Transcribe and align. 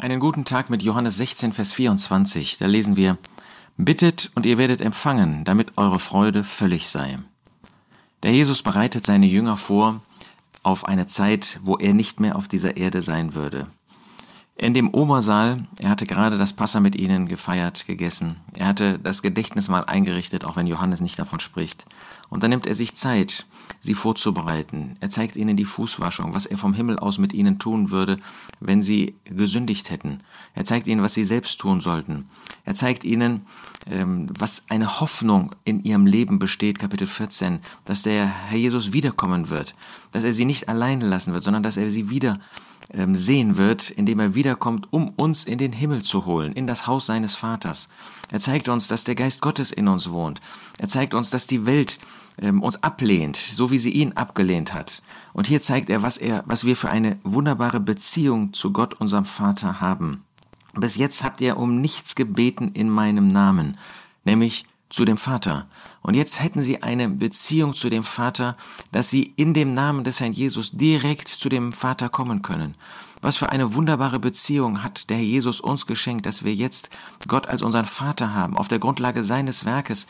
Einen 0.00 0.20
guten 0.20 0.44
Tag 0.44 0.70
mit 0.70 0.84
Johannes 0.84 1.16
16, 1.16 1.52
Vers 1.52 1.72
24. 1.72 2.58
Da 2.58 2.66
lesen 2.66 2.94
wir, 2.94 3.18
Bittet 3.76 4.30
und 4.36 4.46
ihr 4.46 4.56
werdet 4.56 4.80
empfangen, 4.80 5.42
damit 5.42 5.76
eure 5.76 5.98
Freude 5.98 6.44
völlig 6.44 6.86
sei. 6.86 7.18
Der 8.22 8.30
Jesus 8.30 8.62
bereitet 8.62 9.04
seine 9.04 9.26
Jünger 9.26 9.56
vor 9.56 10.00
auf 10.62 10.84
eine 10.84 11.08
Zeit, 11.08 11.58
wo 11.64 11.76
er 11.78 11.94
nicht 11.94 12.20
mehr 12.20 12.36
auf 12.36 12.46
dieser 12.46 12.76
Erde 12.76 13.02
sein 13.02 13.34
würde. 13.34 13.66
In 14.60 14.74
dem 14.74 14.92
Obersaal, 14.92 15.68
er 15.78 15.88
hatte 15.88 16.04
gerade 16.04 16.36
das 16.36 16.52
Passa 16.52 16.80
mit 16.80 16.96
ihnen 16.96 17.28
gefeiert, 17.28 17.86
gegessen. 17.86 18.38
Er 18.54 18.66
hatte 18.66 18.98
das 18.98 19.22
Gedächtnis 19.22 19.68
mal 19.68 19.84
eingerichtet, 19.84 20.44
auch 20.44 20.56
wenn 20.56 20.66
Johannes 20.66 21.00
nicht 21.00 21.16
davon 21.16 21.38
spricht. 21.38 21.86
Und 22.28 22.42
dann 22.42 22.50
nimmt 22.50 22.66
er 22.66 22.74
sich 22.74 22.96
Zeit, 22.96 23.46
sie 23.78 23.94
vorzubereiten. 23.94 24.96
Er 24.98 25.10
zeigt 25.10 25.36
ihnen 25.36 25.56
die 25.56 25.64
Fußwaschung, 25.64 26.34
was 26.34 26.44
er 26.44 26.58
vom 26.58 26.74
Himmel 26.74 26.98
aus 26.98 27.18
mit 27.18 27.32
ihnen 27.34 27.60
tun 27.60 27.92
würde, 27.92 28.18
wenn 28.58 28.82
sie 28.82 29.14
gesündigt 29.22 29.90
hätten. 29.90 30.24
Er 30.54 30.64
zeigt 30.64 30.88
ihnen, 30.88 31.02
was 31.02 31.14
sie 31.14 31.24
selbst 31.24 31.60
tun 31.60 31.80
sollten. 31.80 32.28
Er 32.64 32.74
zeigt 32.74 33.04
ihnen, 33.04 33.46
ähm, 33.86 34.26
was 34.36 34.64
eine 34.70 35.00
Hoffnung 35.00 35.54
in 35.62 35.84
ihrem 35.84 36.04
Leben 36.04 36.40
besteht, 36.40 36.80
Kapitel 36.80 37.06
14, 37.06 37.60
dass 37.84 38.02
der 38.02 38.26
Herr 38.26 38.58
Jesus 38.58 38.92
wiederkommen 38.92 39.50
wird, 39.50 39.76
dass 40.10 40.24
er 40.24 40.32
sie 40.32 40.44
nicht 40.44 40.68
allein 40.68 41.00
lassen 41.00 41.32
wird, 41.32 41.44
sondern 41.44 41.62
dass 41.62 41.76
er 41.76 41.90
sie 41.90 42.10
wieder 42.10 42.40
sehen 43.12 43.56
wird, 43.56 43.90
indem 43.90 44.18
er 44.20 44.34
wiederkommt, 44.34 44.88
um 44.90 45.10
uns 45.10 45.44
in 45.44 45.58
den 45.58 45.72
Himmel 45.72 46.02
zu 46.02 46.24
holen, 46.24 46.52
in 46.52 46.66
das 46.66 46.86
Haus 46.86 47.06
seines 47.06 47.34
Vaters. 47.34 47.88
Er 48.30 48.40
zeigt 48.40 48.68
uns, 48.68 48.88
dass 48.88 49.04
der 49.04 49.14
Geist 49.14 49.42
Gottes 49.42 49.72
in 49.72 49.88
uns 49.88 50.10
wohnt. 50.10 50.40
Er 50.78 50.88
zeigt 50.88 51.14
uns, 51.14 51.30
dass 51.30 51.46
die 51.46 51.66
Welt 51.66 51.98
ähm, 52.40 52.62
uns 52.62 52.82
ablehnt, 52.82 53.36
so 53.36 53.70
wie 53.70 53.78
sie 53.78 53.90
ihn 53.90 54.12
abgelehnt 54.14 54.72
hat. 54.72 55.02
Und 55.32 55.46
hier 55.46 55.60
zeigt 55.60 55.90
er, 55.90 56.02
was 56.02 56.16
er, 56.16 56.44
was 56.46 56.64
wir 56.64 56.76
für 56.76 56.88
eine 56.88 57.18
wunderbare 57.24 57.80
Beziehung 57.80 58.52
zu 58.52 58.72
Gott, 58.72 58.94
unserem 58.94 59.24
Vater, 59.24 59.80
haben. 59.80 60.24
Bis 60.74 60.96
jetzt 60.96 61.24
habt 61.24 61.40
ihr 61.40 61.56
um 61.56 61.80
nichts 61.80 62.14
gebeten 62.14 62.70
in 62.72 62.88
meinem 62.88 63.28
Namen, 63.28 63.76
nämlich 64.24 64.64
zu 64.90 65.04
dem 65.04 65.16
Vater. 65.16 65.66
Und 66.02 66.14
jetzt 66.14 66.42
hätten 66.42 66.62
sie 66.62 66.82
eine 66.82 67.08
Beziehung 67.08 67.74
zu 67.74 67.90
dem 67.90 68.04
Vater, 68.04 68.56
dass 68.92 69.10
sie 69.10 69.34
in 69.36 69.54
dem 69.54 69.74
Namen 69.74 70.04
des 70.04 70.20
Herrn 70.20 70.32
Jesus 70.32 70.72
direkt 70.72 71.28
zu 71.28 71.48
dem 71.48 71.72
Vater 71.72 72.08
kommen 72.08 72.42
können. 72.42 72.74
Was 73.20 73.36
für 73.36 73.50
eine 73.50 73.74
wunderbare 73.74 74.20
Beziehung 74.20 74.84
hat 74.84 75.10
der 75.10 75.16
Herr 75.16 75.24
Jesus 75.24 75.60
uns 75.60 75.86
geschenkt, 75.86 76.24
dass 76.24 76.44
wir 76.44 76.54
jetzt 76.54 76.88
Gott 77.26 77.48
als 77.48 77.62
unseren 77.62 77.84
Vater 77.84 78.32
haben. 78.32 78.56
Auf 78.56 78.68
der 78.68 78.78
Grundlage 78.78 79.24
seines 79.24 79.64
Werkes 79.64 80.06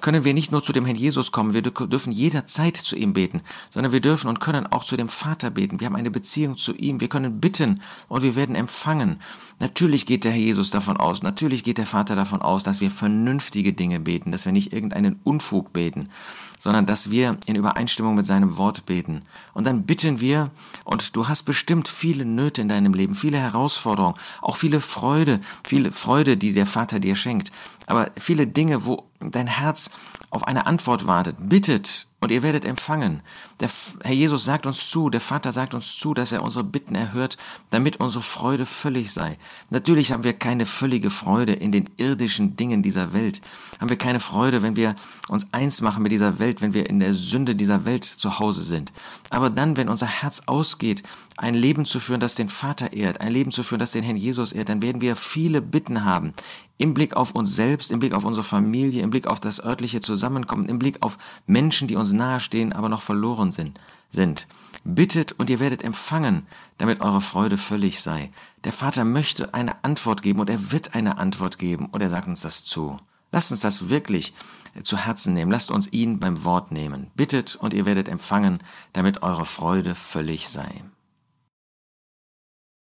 können 0.00 0.24
wir 0.24 0.32
nicht 0.34 0.52
nur 0.52 0.62
zu 0.62 0.72
dem 0.72 0.84
Herrn 0.84 0.96
Jesus 0.96 1.32
kommen, 1.32 1.54
wir 1.54 1.62
dürfen 1.62 2.12
jederzeit 2.12 2.76
zu 2.76 2.96
ihm 2.96 3.12
beten, 3.14 3.42
sondern 3.70 3.92
wir 3.92 4.00
dürfen 4.00 4.28
und 4.28 4.40
können 4.40 4.66
auch 4.66 4.84
zu 4.84 4.96
dem 4.96 5.08
Vater 5.08 5.50
beten. 5.50 5.80
Wir 5.80 5.86
haben 5.86 5.96
eine 5.96 6.10
Beziehung 6.10 6.56
zu 6.56 6.74
ihm, 6.74 7.00
wir 7.00 7.08
können 7.08 7.40
bitten 7.40 7.80
und 8.08 8.22
wir 8.22 8.36
werden 8.36 8.54
empfangen. 8.54 9.20
Natürlich 9.58 10.06
geht 10.06 10.24
der 10.24 10.32
Herr 10.32 10.40
Jesus 10.40 10.70
davon 10.70 10.96
aus, 10.96 11.22
natürlich 11.22 11.64
geht 11.64 11.78
der 11.78 11.86
Vater 11.86 12.16
davon 12.16 12.42
aus, 12.42 12.64
dass 12.64 12.80
wir 12.80 12.90
vernünftige 12.90 13.72
Dinge 13.72 14.00
beten, 14.00 14.32
dass 14.32 14.44
wir 14.44 14.52
nicht 14.52 14.72
irgendeinen 14.72 15.20
Unfug 15.24 15.72
beten, 15.72 16.10
sondern 16.58 16.86
dass 16.86 17.10
wir 17.10 17.38
in 17.46 17.56
Übereinstimmung 17.56 18.14
mit 18.14 18.26
seinem 18.26 18.56
Wort 18.56 18.86
beten. 18.86 19.22
Und 19.54 19.66
dann 19.66 19.84
bitten 19.84 20.20
wir, 20.20 20.50
und 20.84 21.16
du 21.16 21.28
hast 21.28 21.42
bestimmt 21.42 21.88
viele 21.88 22.24
Nöte 22.52 22.60
in 22.60 22.68
deinem 22.68 22.92
Leben, 22.92 23.14
viele 23.14 23.38
Herausforderungen, 23.38 24.16
auch 24.42 24.56
viele 24.56 24.80
Freude, 24.80 25.40
viele 25.66 25.90
Freude, 25.90 26.36
die 26.36 26.52
der 26.52 26.66
Vater 26.66 27.00
dir 27.00 27.16
schenkt, 27.16 27.50
aber 27.86 28.10
viele 28.18 28.46
Dinge, 28.46 28.84
wo 28.84 29.04
dein 29.30 29.46
Herz 29.46 29.90
auf 30.30 30.46
eine 30.46 30.66
Antwort 30.66 31.06
wartet. 31.06 31.36
Bittet 31.38 32.08
und 32.22 32.30
ihr 32.30 32.44
werdet 32.44 32.64
empfangen. 32.64 33.20
Der 33.58 33.68
Herr 34.04 34.14
Jesus 34.14 34.44
sagt 34.44 34.64
uns 34.64 34.88
zu, 34.88 35.10
der 35.10 35.20
Vater 35.20 35.52
sagt 35.52 35.74
uns 35.74 35.96
zu, 35.96 36.14
dass 36.14 36.30
er 36.30 36.44
unsere 36.44 36.62
Bitten 36.62 36.94
erhört, 36.94 37.36
damit 37.70 37.96
unsere 37.96 38.22
Freude 38.22 38.64
völlig 38.64 39.12
sei. 39.12 39.36
Natürlich 39.70 40.12
haben 40.12 40.22
wir 40.22 40.32
keine 40.32 40.64
völlige 40.64 41.10
Freude 41.10 41.52
in 41.52 41.72
den 41.72 41.90
irdischen 41.96 42.56
Dingen 42.56 42.82
dieser 42.82 43.12
Welt. 43.12 43.42
Haben 43.80 43.90
wir 43.90 43.98
keine 43.98 44.20
Freude, 44.20 44.62
wenn 44.62 44.76
wir 44.76 44.94
uns 45.28 45.48
eins 45.50 45.80
machen 45.80 46.04
mit 46.04 46.12
dieser 46.12 46.38
Welt, 46.38 46.62
wenn 46.62 46.74
wir 46.74 46.88
in 46.88 47.00
der 47.00 47.12
Sünde 47.12 47.56
dieser 47.56 47.84
Welt 47.84 48.04
zu 48.04 48.38
Hause 48.38 48.62
sind. 48.62 48.92
Aber 49.30 49.50
dann, 49.50 49.76
wenn 49.76 49.88
unser 49.88 50.06
Herz 50.06 50.42
ausgeht, 50.46 51.02
ein 51.36 51.54
Leben 51.54 51.86
zu 51.86 51.98
führen, 51.98 52.20
das 52.20 52.36
den 52.36 52.48
Vater 52.48 52.92
ehrt, 52.92 53.20
ein 53.20 53.32
Leben 53.32 53.50
zu 53.50 53.64
führen, 53.64 53.80
das 53.80 53.92
den 53.92 54.04
Herrn 54.04 54.16
Jesus 54.16 54.52
ehrt, 54.52 54.68
dann 54.68 54.82
werden 54.82 55.00
wir 55.00 55.16
viele 55.16 55.60
Bitten 55.60 56.04
haben 56.04 56.34
im 56.82 56.94
Blick 56.94 57.14
auf 57.14 57.36
uns 57.36 57.54
selbst, 57.54 57.92
im 57.92 58.00
Blick 58.00 58.12
auf 58.12 58.24
unsere 58.24 58.42
Familie, 58.42 59.04
im 59.04 59.10
Blick 59.10 59.28
auf 59.28 59.38
das 59.38 59.64
örtliche 59.64 60.00
Zusammenkommen, 60.00 60.66
im 60.66 60.80
Blick 60.80 61.00
auf 61.00 61.16
Menschen, 61.46 61.86
die 61.86 61.94
uns 61.94 62.12
nahestehen, 62.12 62.72
aber 62.72 62.88
noch 62.88 63.02
verloren 63.02 63.52
sind. 63.52 63.78
sind. 64.10 64.48
Bittet 64.82 65.30
und 65.38 65.48
ihr 65.48 65.60
werdet 65.60 65.82
empfangen, 65.82 66.44
damit 66.78 67.00
eure 67.00 67.20
Freude 67.20 67.56
völlig 67.56 68.00
sei. 68.00 68.32
Der 68.64 68.72
Vater 68.72 69.04
möchte 69.04 69.54
eine 69.54 69.84
Antwort 69.84 70.22
geben 70.22 70.40
und 70.40 70.50
er 70.50 70.72
wird 70.72 70.96
eine 70.96 71.18
Antwort 71.18 71.56
geben 71.56 71.86
und 71.86 72.00
er 72.00 72.10
sagt 72.10 72.26
uns 72.26 72.40
das 72.40 72.64
zu. 72.64 72.98
Lasst 73.30 73.52
uns 73.52 73.60
das 73.60 73.88
wirklich 73.88 74.34
zu 74.82 74.96
Herzen 74.96 75.34
nehmen. 75.34 75.52
Lasst 75.52 75.70
uns 75.70 75.92
ihn 75.92 76.18
beim 76.18 76.42
Wort 76.42 76.72
nehmen. 76.72 77.12
Bittet 77.14 77.54
und 77.54 77.74
ihr 77.74 77.86
werdet 77.86 78.08
empfangen, 78.08 78.58
damit 78.92 79.22
eure 79.22 79.46
Freude 79.46 79.94
völlig 79.94 80.48
sei. 80.48 80.82